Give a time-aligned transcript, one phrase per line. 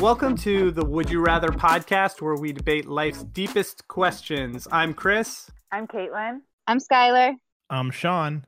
[0.00, 4.66] Welcome to the Would You Rather podcast, where we debate life's deepest questions.
[4.72, 5.48] I'm Chris.
[5.70, 6.40] I'm Caitlin.
[6.66, 7.34] I'm Skylar.
[7.70, 8.44] I'm Sean.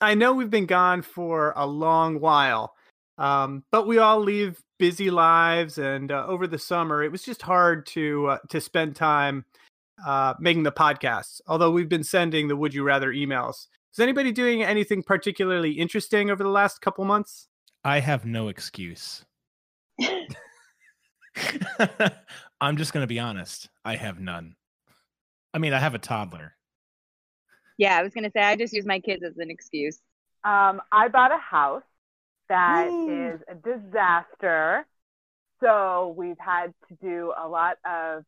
[0.00, 2.76] I know we've been gone for a long while,
[3.18, 7.42] um, but we all leave busy lives, and uh, over the summer, it was just
[7.42, 9.44] hard to uh, to spend time
[10.06, 11.40] uh, making the podcasts.
[11.48, 13.66] Although we've been sending the Would You Rather emails.
[13.96, 17.48] Is anybody doing anything particularly interesting over the last couple months?
[17.82, 19.24] I have no excuse.
[22.60, 23.70] I'm just going to be honest.
[23.86, 24.56] I have none.
[25.54, 26.56] I mean, I have a toddler.
[27.78, 29.98] Yeah, I was gonna say I just use my kids as an excuse.
[30.44, 31.82] Um, I bought a house
[32.50, 33.32] that Woo.
[33.32, 34.86] is a disaster.
[35.62, 38.24] So we've had to do a lot of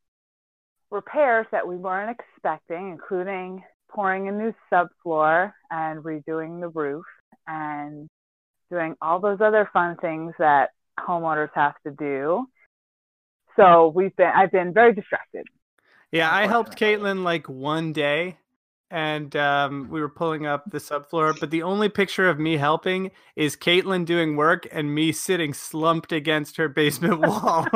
[0.90, 7.04] repairs that we weren't expecting, including pouring a new subfloor and redoing the roof
[7.46, 8.08] and
[8.70, 12.46] doing all those other fun things that homeowners have to do.
[13.56, 15.46] So we've been I've been very distracted.
[16.12, 16.78] Yeah, I helped.
[16.78, 18.38] Caitlin like one day,
[18.90, 21.38] and um, we were pulling up the subfloor.
[21.38, 26.12] But the only picture of me helping is Caitlin doing work and me sitting slumped
[26.12, 27.66] against her basement wall.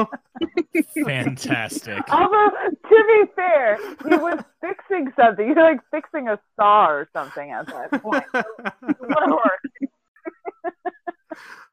[1.05, 2.02] Fantastic.
[2.10, 5.46] Although to be fair, he was fixing something.
[5.46, 8.24] He was like fixing a saw or something at that point.
[8.34, 9.88] It would've.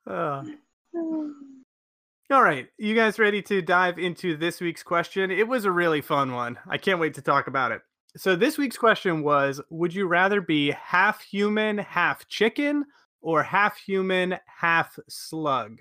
[0.07, 0.43] Uh,
[2.31, 5.29] all right, you guys ready to dive into this week's question?
[5.29, 6.57] It was a really fun one.
[6.67, 7.81] I can't wait to talk about it.
[8.17, 12.85] So, this week's question was Would you rather be half human, half chicken,
[13.21, 15.79] or half human, half slug?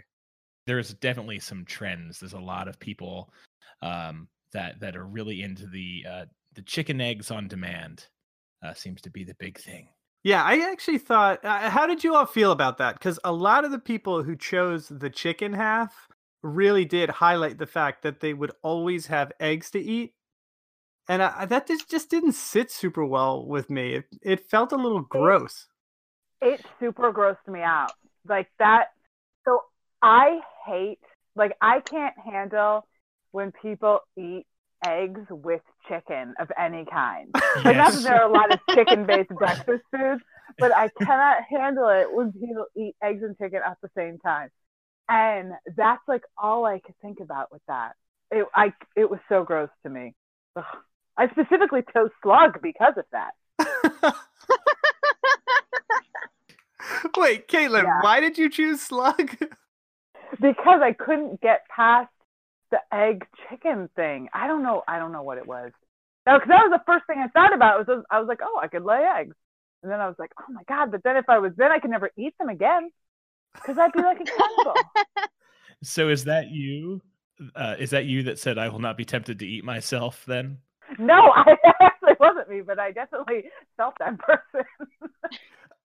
[0.66, 2.20] There's definitely some trends.
[2.20, 3.32] There's a lot of people
[3.82, 8.06] um, that that are really into the uh, the chicken eggs on demand.
[8.62, 9.88] Uh, seems to be the big thing.
[10.24, 12.94] Yeah, I actually thought, uh, how did you all feel about that?
[12.94, 16.08] Because a lot of the people who chose the chicken half
[16.42, 20.14] really did highlight the fact that they would always have eggs to eat.
[21.08, 23.94] And I, that just, just didn't sit super well with me.
[23.94, 25.66] It, it felt a little gross.
[26.42, 27.92] It super grossed me out.
[28.28, 28.88] Like that.
[29.46, 29.62] So
[30.02, 30.98] I hate,
[31.34, 32.86] like, I can't handle
[33.32, 34.44] when people eat
[34.86, 37.34] eggs with chicken of any kind.
[37.64, 40.22] Like, not that there are a lot of chicken based breakfast foods,
[40.58, 44.50] but I cannot handle it when people eat eggs and chicken at the same time.
[45.08, 47.92] And that's like all I could think about with that.
[48.30, 50.14] It, I, it was so gross to me.
[50.54, 50.64] Ugh.
[51.18, 53.32] I specifically chose slug because of that.
[57.16, 58.00] Wait, Caitlin, Yeah.
[58.02, 59.36] why did you choose slug?
[60.40, 62.10] because I couldn't get past
[62.70, 64.28] the egg chicken thing.
[64.32, 64.82] I don't know.
[64.86, 65.72] I don't know what it was.
[66.26, 67.86] No, because that was the first thing I thought about.
[67.86, 69.34] Was I was like, oh, I could lay eggs,
[69.82, 70.90] and then I was like, oh my god.
[70.90, 72.90] But then if I was, then I could never eat them again
[73.54, 74.74] because I'd be like a cannibal.
[75.80, 77.00] So is that you?
[77.54, 80.24] Uh, is that you that said I will not be tempted to eat myself?
[80.26, 80.58] Then
[80.98, 83.44] no, I actually wasn't me, but I definitely
[83.76, 84.64] felt that person.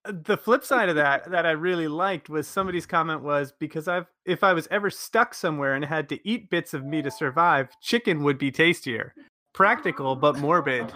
[0.26, 4.08] the flip side of that that I really liked was somebody's comment was because I've
[4.26, 7.70] if I was ever stuck somewhere and had to eat bits of me to survive,
[7.82, 9.14] chicken would be tastier.
[9.54, 10.92] Practical but morbid.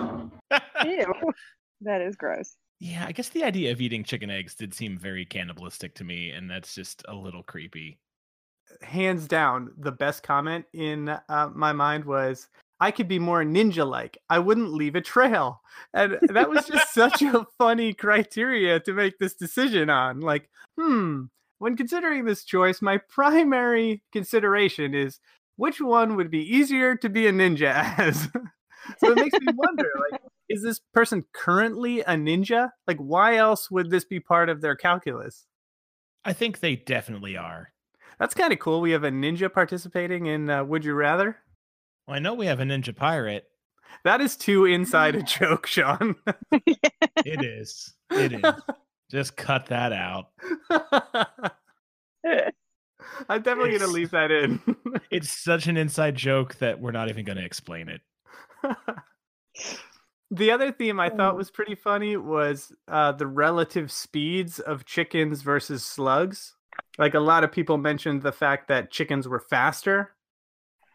[0.85, 1.13] Ew.
[1.81, 2.55] That is gross.
[2.79, 6.31] yeah, I guess the idea of eating chicken eggs did seem very cannibalistic to me,
[6.31, 7.99] and that's just a little creepy.
[8.81, 12.47] Hands down, the best comment in uh, my mind was
[12.79, 14.17] I could be more ninja like.
[14.29, 15.61] I wouldn't leave a trail.
[15.93, 20.19] And that was just such a funny criteria to make this decision on.
[20.19, 21.23] Like, hmm,
[21.59, 25.19] when considering this choice, my primary consideration is
[25.55, 28.29] which one would be easier to be a ninja as?
[28.99, 32.69] so it makes me wonder, like, is this person currently a ninja?
[32.85, 35.45] Like, why else would this be part of their calculus?
[36.23, 37.71] I think they definitely are.
[38.19, 38.81] That's kind of cool.
[38.81, 41.37] We have a ninja participating in uh, Would You Rather.
[42.07, 43.45] Well, I know we have a ninja pirate.
[44.03, 46.15] That is too inside a joke, Sean.
[46.51, 47.93] It is.
[48.11, 48.53] It is.
[49.11, 50.27] Just cut that out.
[53.29, 54.59] I'm definitely going to leave that in.
[55.09, 58.01] It's such an inside joke that we're not even going to explain it.
[60.29, 61.15] the other theme I Oh.
[61.15, 66.55] thought was pretty funny was uh, the relative speeds of chickens versus slugs.
[66.97, 70.11] Like a lot of people mentioned the fact that chickens were faster.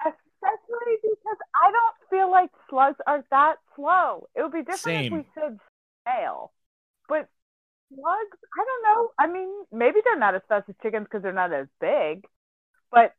[0.01, 4.29] Especially because I don't feel like slugs are that slow.
[4.37, 5.07] It would be different Same.
[5.07, 5.59] if we said
[6.05, 6.53] snail,
[7.09, 7.29] but
[7.89, 9.09] slugs, I don't know.
[9.19, 12.25] I mean, maybe they're not as fast as chickens because they're not as big,
[12.91, 13.13] but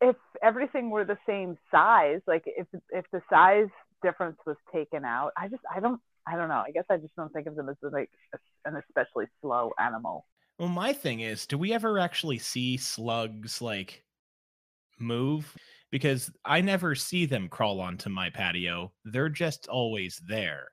[0.00, 3.68] if everything were the same size, like if if the size
[4.02, 6.62] difference was taken out, I just I don't I don't know.
[6.66, 10.26] I guess I just don't think of them as like a, an especially slow animal.
[10.58, 14.02] Well, my thing is, do we ever actually see slugs like
[14.98, 15.56] move?
[15.92, 18.92] Because I never see them crawl onto my patio.
[19.04, 20.72] They're just always there.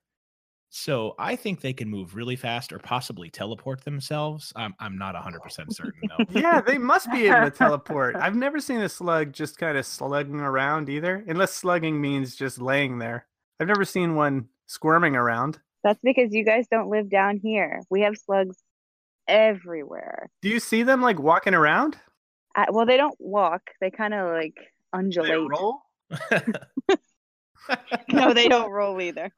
[0.71, 4.53] So I think they can move really fast or possibly teleport themselves.
[4.55, 5.39] I'm I'm not 100%
[5.73, 6.25] certain though.
[6.39, 8.15] yeah, they must be able to teleport.
[8.19, 12.61] I've never seen a slug just kind of slugging around either, unless slugging means just
[12.61, 13.25] laying there.
[13.59, 15.59] I've never seen one squirming around.
[15.83, 17.81] That's because you guys don't live down here.
[17.89, 18.57] We have slugs
[19.27, 20.29] everywhere.
[20.41, 21.97] Do you see them like walking around?
[22.55, 23.61] Uh, well, they don't walk.
[23.81, 24.63] They kind of like Do
[24.93, 25.29] undulate.
[25.31, 25.81] They roll?
[28.09, 29.31] no, they don't roll either.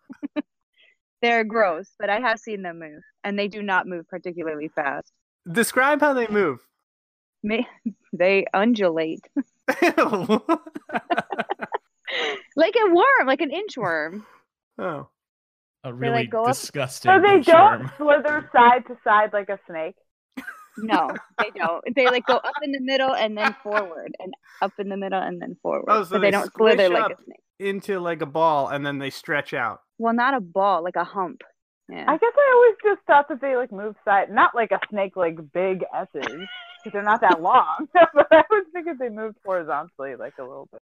[1.22, 5.12] They're gross, but I have seen them move, and they do not move particularly fast.
[5.52, 6.60] Describe how they move.
[7.44, 7.68] May-
[8.14, 9.22] They undulate
[12.58, 14.26] like a worm, like an inchworm.
[14.78, 15.08] oh.
[15.84, 17.10] A really go up- disgusting.
[17.10, 19.96] So they don't slither side to side like a snake.
[20.78, 21.10] No,
[21.40, 21.84] they don't.
[21.96, 25.22] They like go up in the middle and then forward, and up in the middle
[25.22, 25.86] and then forward.
[25.88, 27.40] Oh, so but they, they don't slither squish like a snake.
[27.60, 29.82] Into like a ball and then they stretch out.
[30.00, 31.42] Well, not a ball, like a hump.
[31.90, 32.06] Yeah.
[32.08, 35.16] I guess I always just thought that they like move side, not like a snake,
[35.16, 37.88] like big S's, because they're not that long.
[37.94, 40.82] but I was thinking they moved horizontally, like a little bit.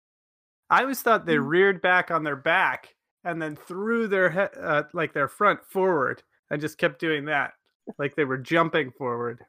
[0.69, 1.49] I always thought they Mm.
[1.49, 2.95] reared back on their back
[3.25, 7.55] and then threw their head, uh, like their front forward and just kept doing that,
[7.99, 9.41] like they were jumping forward.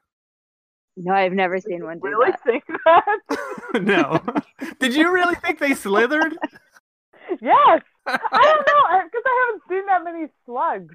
[0.96, 2.40] No, I've never seen one do Really that.
[2.44, 3.18] think that?
[3.82, 4.20] no,
[4.80, 6.36] did you really think they slithered?
[7.40, 7.82] yes.
[8.04, 10.94] I don't know, because I haven't seen that many slugs.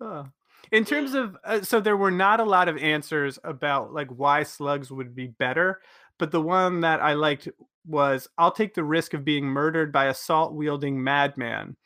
[0.00, 0.26] Oh.
[0.70, 4.42] In terms of, uh, so there were not a lot of answers about like why
[4.42, 5.80] slugs would be better,
[6.18, 7.48] but the one that I liked
[7.86, 11.76] was I'll take the risk of being murdered by a salt wielding madman.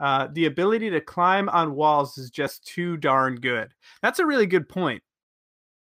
[0.00, 3.72] Uh, the ability to climb on walls is just too darn good.
[4.02, 5.02] That's a really good point.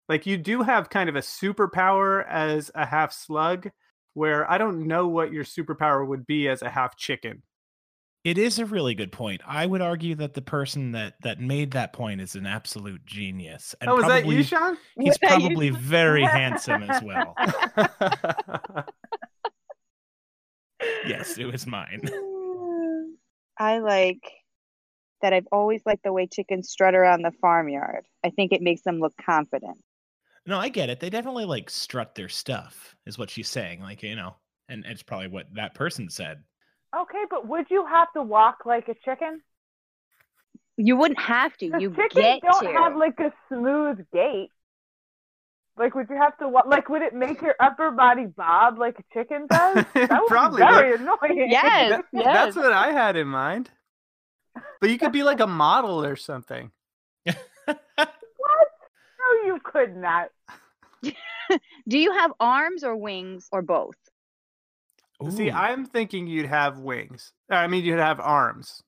[0.07, 3.69] Like you do have kind of a superpower as a half slug,
[4.13, 7.43] where I don't know what your superpower would be as a half chicken.
[8.23, 9.41] It is a really good point.
[9.45, 13.75] I would argue that the person that that made that point is an absolute genius.
[13.79, 14.77] And oh, was that probably- you, Sean?
[14.97, 17.35] He's Was probably very handsome as well.
[21.07, 22.01] Yes, it was mine.
[23.59, 24.21] I like
[25.21, 28.05] that I've always liked the way chickens strut around the farmyard.
[28.23, 29.77] I think it makes them look confident.
[30.47, 30.99] No, I get it.
[30.99, 33.81] They definitely like strut their stuff, is what she's saying.
[33.81, 34.35] Like, you know,
[34.69, 36.43] and it's probably what that person said.
[36.95, 39.41] Okay, but would you have to walk like a chicken?
[40.77, 41.65] You wouldn't have to.
[41.71, 42.73] The You chickens get don't to.
[42.73, 44.49] have like a smooth gait.
[45.77, 46.65] Like, would you have to walk?
[46.67, 49.85] Like, would it make your upper body bob like a chicken does?
[49.93, 50.73] That would Probably be would.
[50.75, 51.47] very annoying.
[51.51, 52.25] Yes, That- yes.
[52.25, 53.69] That's what I had in mind.
[54.81, 56.71] But you could be like a model or something.
[57.65, 57.79] What?
[59.19, 60.29] No, you could not.
[61.87, 63.95] Do you have arms or wings or both?
[65.29, 67.33] See, I'm thinking you'd have wings.
[67.49, 68.83] I mean, you'd have arms.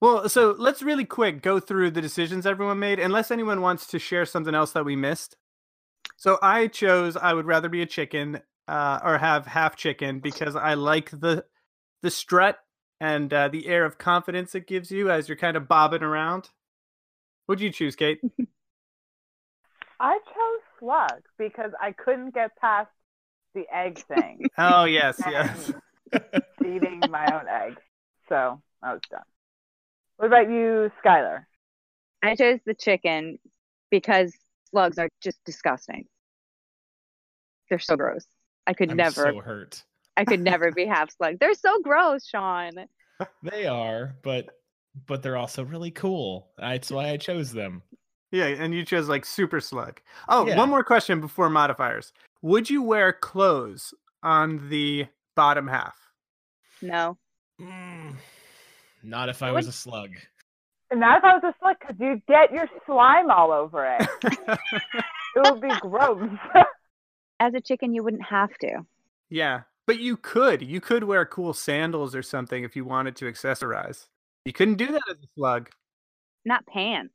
[0.00, 3.98] Well, so let's really quick go through the decisions everyone made, unless anyone wants to
[3.98, 5.36] share something else that we missed.
[6.16, 10.54] So I chose I would rather be a chicken uh, or have half chicken because
[10.56, 11.44] I like the
[12.02, 12.58] the strut
[13.00, 16.50] and uh, the air of confidence it gives you as you're kind of bobbing around.
[17.46, 18.20] What'd you choose, Kate?
[20.00, 22.90] I chose slug because I couldn't get past
[23.54, 25.72] the egg thing, Oh yes, yes.
[26.64, 27.82] eating my own eggs.
[28.28, 29.20] So I was done.
[30.16, 31.44] What about you, Skylar?
[32.22, 33.38] I chose the chicken
[33.90, 34.34] because
[34.70, 36.06] slugs are just disgusting.
[37.68, 38.26] They're so gross.
[38.66, 39.84] I could I'm never, so hurt.
[40.16, 41.38] I could never be half slug.
[41.38, 42.72] They're so gross, Sean.
[43.42, 44.48] They are, but
[45.06, 46.50] but they're also really cool.
[46.58, 47.82] That's why I chose them.
[48.32, 50.00] Yeah, and you chose like super slug.
[50.28, 50.56] Oh, Yeah.
[50.56, 52.12] one more question before modifiers.
[52.42, 55.96] Would you wear clothes on the bottom half?
[56.82, 57.18] No.
[57.60, 58.14] Mm,
[59.02, 60.10] not if I was a slug.
[60.90, 64.08] And now if I was a slug, could you get your slime all over it?
[65.36, 66.28] It would be gross.
[67.40, 68.80] As a chicken, you wouldn't have to.
[69.28, 70.60] yeah, but you could.
[70.60, 74.08] You could wear cool sandals or something if you wanted to accessorize.
[74.44, 75.70] You couldn't do that as a slug.
[76.44, 77.14] Not pants.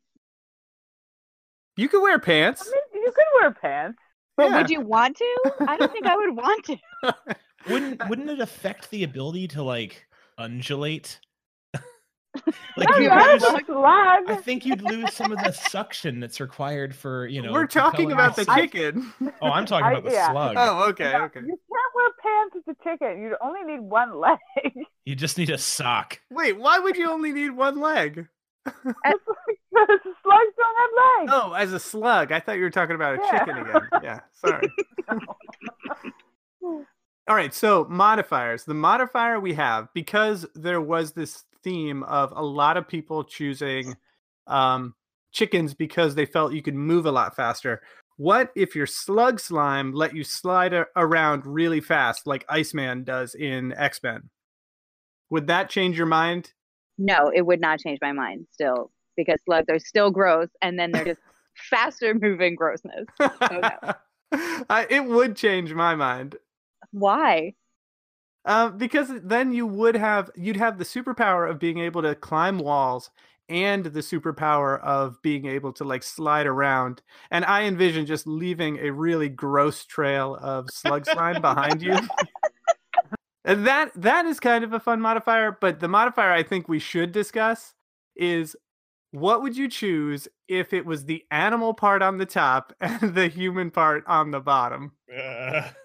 [1.75, 2.65] You could wear I pants.
[2.94, 4.00] mean, you could wear pants.
[4.38, 4.58] But Yeah.
[4.62, 5.51] would you want to?
[5.67, 6.77] I don't think I would want to.
[7.70, 10.05] Wouldn't wouldn't it affect the ability to like
[10.38, 11.20] undulate?
[12.36, 13.63] No, like you not lose, as.
[13.68, 17.51] I think you'd lose some of the suction that's required for you know.
[17.51, 19.13] We're talking about the chicken.
[19.42, 20.32] Oh, I'm talking I- about the yeah.
[20.32, 20.56] slug.
[20.58, 21.39] oh, okay, No, okay.
[21.42, 23.22] You can't wear pants as a chicken.
[23.22, 24.39] You only need one leg.
[25.06, 26.20] You just need a sock.
[26.32, 28.27] Wait, why would you only need one leg?
[28.65, 30.89] It's like Because slugs don't have
[31.20, 31.32] legs.
[31.32, 32.32] Oh, as a slug.
[32.32, 33.39] I thought you were talking about a Yeah.
[33.39, 33.82] chicken again.
[34.04, 34.68] Yeah, sorry.
[37.27, 38.65] All right, so modifiers.
[38.65, 43.98] The modifier we have because there was this theme of a lot of people choosing
[44.48, 44.93] um,
[45.34, 47.81] chickens because they felt you could move a lot faster.
[48.17, 53.36] What if your slug slime let you slide a- around really fast, like Iceman does
[53.36, 54.29] in X Men?
[55.31, 56.53] Would that change your mind?
[56.98, 60.91] No, it would not change my mind still because slugs are still gross and then
[60.91, 61.22] they're just
[61.69, 63.05] faster moving grossness.
[63.19, 66.38] I, it would change my mind.
[66.91, 67.53] Why?
[68.46, 72.60] Uh, because then you would have you'd have the superpower of being able to climb
[72.60, 73.10] walls
[73.50, 77.02] and the superpower of being able to like slide around.
[77.32, 81.98] And I envision just leaving a really gross trail of slug slime behind you.
[83.48, 86.80] And that that is kind of a fun modifier, but the modifier I think we
[86.80, 87.75] should discuss
[88.16, 88.56] is
[89.12, 93.28] what would you choose if it was the animal part on the top and the
[93.28, 94.94] human part on the bottom?
[95.16, 95.70] Uh,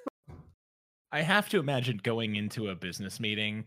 [1.12, 3.64] I have to imagine going into a business meeting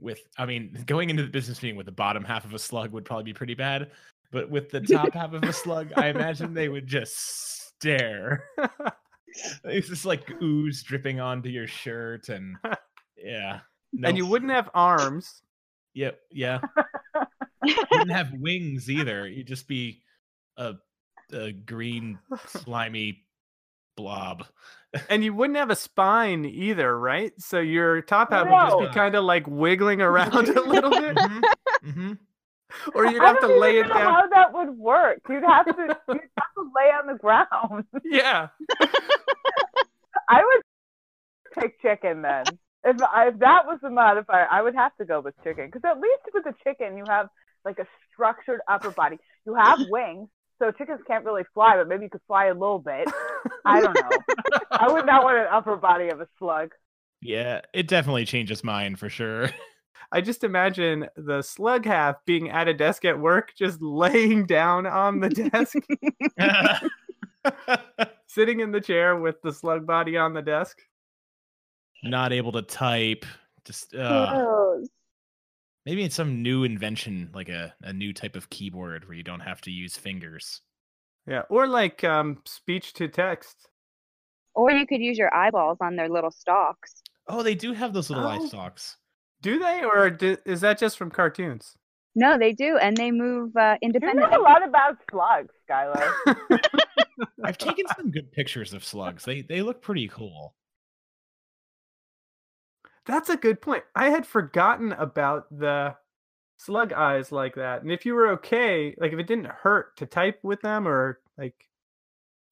[0.00, 2.92] with, I mean, going into the business meeting with the bottom half of a slug
[2.92, 3.90] would probably be pretty bad.
[4.30, 8.44] But with the top half of a slug, I imagine they would just stare.
[9.64, 12.56] It's just like ooze dripping onto your shirt, and
[13.16, 13.60] yeah,
[14.04, 15.42] And you wouldn't have arms.
[15.94, 16.60] Yep, yeah.
[17.64, 19.26] You wouldn't have wings either.
[19.26, 20.02] You'd just be
[20.56, 20.74] a
[21.32, 23.24] a green slimy
[23.96, 24.44] blob.
[25.08, 27.32] And you wouldn't have a spine either, right?
[27.38, 31.16] So your top half would just be kind of like wiggling around a little bit,
[31.16, 31.42] Mhm,
[31.84, 32.18] mhm.
[32.94, 33.96] or you'd have to don't lay it down.
[33.98, 35.20] how that would work.
[35.28, 37.84] You'd have to you'd have to lay on the ground.
[38.04, 38.48] Yeah,
[40.28, 42.44] I would pick chicken then.
[42.84, 46.00] If if that was the modifier, I would have to go with chicken because at
[46.00, 47.28] least with the chicken you have
[47.64, 49.18] like a structured upper body.
[49.46, 52.78] You have wings, so chickens can't really fly, but maybe you could fly a little
[52.78, 53.08] bit.
[53.64, 54.10] I don't know.
[54.70, 56.72] I would not want an upper body of a slug.
[57.20, 59.50] Yeah, it definitely changes mine for sure.
[60.12, 64.86] I just imagine the slug half being at a desk at work, just laying down
[64.86, 65.76] on the desk,
[68.26, 70.78] sitting in the chair with the slug body on the desk.
[72.04, 73.24] Not able to type.
[73.64, 74.88] Just uh, Gross.
[75.86, 79.40] Maybe it's some new invention, like a, a new type of keyboard where you don't
[79.40, 80.60] have to use fingers.
[81.26, 83.68] Yeah, or like um, speech to text.
[84.54, 87.02] Or you could use your eyeballs on their little stalks.
[87.28, 88.46] Oh, they do have those little eye Oh.
[88.46, 88.96] stalks.
[89.40, 91.76] Do they, or do, is that just from cartoons?
[92.14, 94.36] No, they do, and they move uh, You know independently.
[94.36, 96.12] a lot about slugs, Skylar.
[97.44, 99.24] I've taken some good pictures of slugs.
[99.24, 100.54] They they look pretty cool.
[103.06, 103.84] That's a good point.
[103.94, 105.96] I had forgotten about the
[106.56, 107.82] slug eyes like that.
[107.82, 111.20] And if you were okay, like if it didn't hurt to type with them or
[111.36, 111.54] like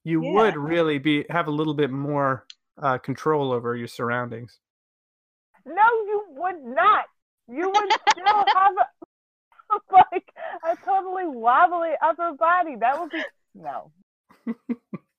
[0.05, 0.33] you Yeah.
[0.33, 2.47] would really be have a little bit more
[2.81, 4.59] uh, control over your surroundings.
[5.65, 7.05] No, you would not.
[7.49, 9.81] You would still have a,
[10.13, 10.33] like
[10.65, 12.77] a totally wobbly upper body.
[12.81, 13.23] That would be
[13.55, 13.93] no.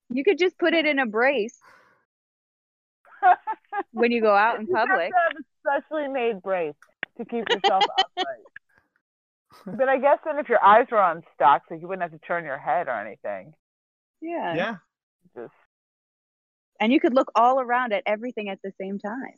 [0.10, 1.60] You could just put it in a brace
[3.94, 5.10] when you go out in You public.
[5.10, 6.76] to have a specially made brace
[7.18, 8.26] to keep yourself upright.
[9.78, 12.28] But I guess then if your eyes were on stalks, like you wouldn't have to
[12.28, 13.54] turn your head or anything.
[14.20, 14.56] Yeah.
[14.56, 14.76] Yeah.
[15.36, 15.54] Just
[16.82, 19.36] And you could look all around at everything at the same time.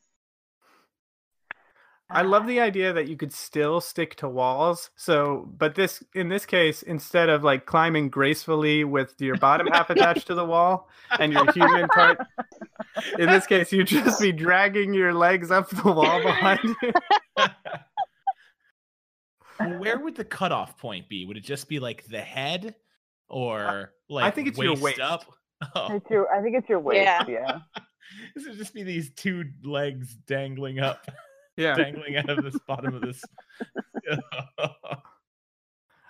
[2.10, 2.48] I love ah.
[2.48, 4.92] the idea that you could still stick to walls.
[4.96, 9.90] So, but this in this case, instead of like climbing gracefully with your bottom half
[9.90, 12.20] attached to the wall and your human part,
[13.18, 16.94] in this case, you'd just be dragging your legs up the wall behind you.
[19.80, 21.26] Where would the cutoff point be?
[21.26, 22.76] Would it just be like the head,
[23.30, 25.00] or like I think it's your waist.
[25.00, 25.26] up?
[25.74, 27.24] Oh, It's your I think it's your waist, Yeah.
[27.28, 27.60] yeah.
[28.36, 31.10] this would just be these two legs dangling up,
[31.58, 31.76] Yeah.
[31.76, 33.24] dangling out of this bottom of this.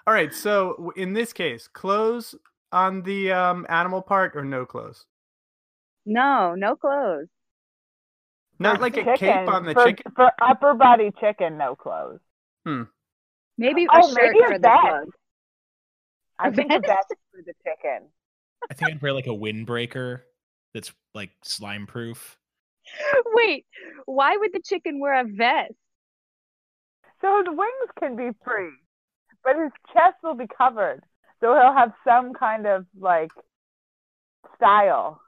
[0.08, 0.34] All right.
[0.34, 2.36] So in this case, clothes
[2.72, 5.06] on the um, animal part or no clothes?
[6.06, 7.28] No, no clothes.
[8.60, 10.12] Not For like a cape on the for, chicken.
[10.16, 12.20] For upper body chicken, no clothes.
[12.66, 12.84] Hmm.
[13.58, 14.82] Maybe a Oh, shirt maybe a for the vest.
[14.82, 15.08] slug.
[16.40, 16.88] I A think the vest?
[16.88, 18.08] best for the chicken.
[18.70, 20.22] I think I'd wear like a windbreaker
[20.74, 22.38] that's like slime proof.
[23.34, 23.66] Wait,
[24.06, 25.74] why would the chicken wear a vest?
[27.22, 28.74] So his wings can be free,
[29.44, 31.02] but his chest will be covered.
[31.40, 33.32] So he'll have some kind of like
[34.56, 35.22] style.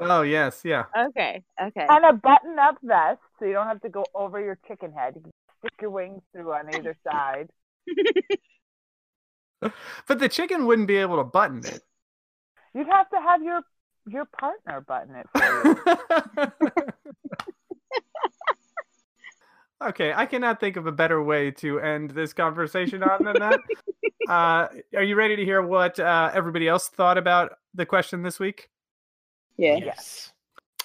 [0.00, 0.84] Oh yes, yeah.
[0.96, 1.86] Okay, okay.
[1.88, 5.14] And a button up vest, so you don't have to go over your chicken head.
[5.16, 7.50] You can stick your wings through on either side.
[10.08, 11.82] but the chicken wouldn't be able to button it.
[12.74, 13.60] You'd have to have your
[14.06, 16.98] your partner button it for you.
[19.88, 23.60] okay, I cannot think of a better way to end this conversation on than that.
[24.28, 28.38] uh, are you ready to hear what uh, everybody else thought about the question this
[28.38, 28.68] week?
[29.56, 29.76] Yeah.
[29.76, 30.32] Yes.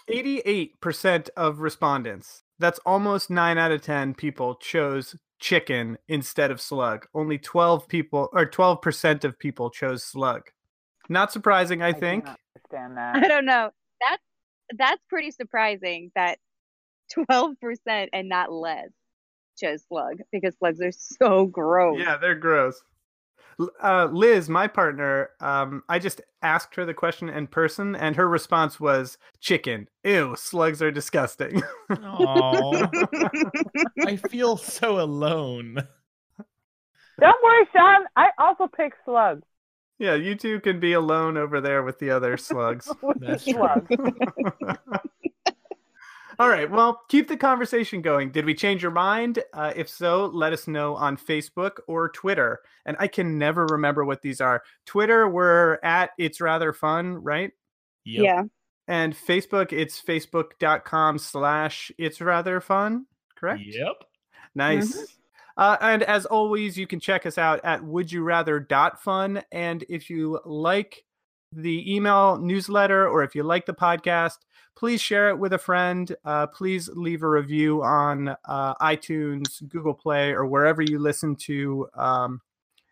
[0.10, 7.06] 88% of respondents, that's almost 9 out of 10 people, chose chicken instead of slug.
[7.14, 10.44] Only 12 people, or 12% of people chose slug.
[11.10, 12.26] Not surprising, I, do think.
[12.26, 12.40] not
[12.74, 13.72] understand I don't know.
[14.02, 14.24] That's
[14.78, 16.40] that's pretty surprising that
[17.12, 18.90] twelve percent and not less
[19.58, 22.00] chose slug because slugs are so gross.
[22.00, 22.82] Yeah, they're gross.
[23.82, 28.30] Uh, Liz, my partner, um, I just asked her the question in person, and her
[28.30, 29.90] response was chicken.
[30.04, 31.64] Ew, slugs are disgusting.
[32.04, 32.88] Oh,
[34.06, 35.76] I feel so alone.
[37.20, 38.06] Don't worry, Sean.
[38.16, 39.42] I also pick slugs.
[40.00, 42.92] Yeah, you two can be alone over there with the other slugs.
[43.18, 43.68] That's true.
[46.39, 46.70] All right.
[46.70, 48.32] Well, keep the conversation going.
[48.32, 49.39] Did we change your mind?
[49.54, 52.60] Uh, if so, let us know on Facebook or Twitter.
[52.86, 54.62] And I can never remember what these are.
[54.86, 57.51] Twitter, we're at It's Rather Fun, right?
[58.06, 58.24] Yep.
[58.24, 58.44] Yeah.
[58.88, 63.63] And Facebook, it's facebook.com slash It's Rather Fun, correct?
[63.66, 64.04] Yep.
[64.54, 65.17] Nice.
[65.58, 69.44] Uh, and as always, you can check us out at wouldyourather.fun.
[69.52, 71.04] And if you like
[71.52, 74.38] the email newsletter or if you like the podcast,
[74.76, 76.16] please share it with a friend.
[76.24, 81.88] Uh, please leave a review on uh, iTunes, Google Play, or wherever you listen to
[81.96, 82.42] um,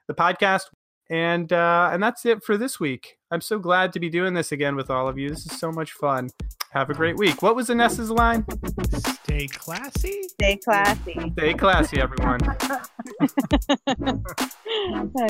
[0.07, 0.63] the podcast.
[1.09, 3.17] And uh, and that's it for this week.
[3.29, 5.29] I'm so glad to be doing this again with all of you.
[5.29, 6.29] This is so much fun.
[6.71, 7.41] Have a great week.
[7.41, 8.45] What was Inessa's line?
[9.23, 10.23] Stay classy.
[10.29, 11.31] Stay classy.
[11.37, 12.39] Stay classy, everyone.
[13.87, 14.07] I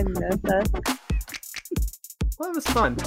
[0.03, 0.67] miss us.
[2.39, 2.98] Well, it was fun.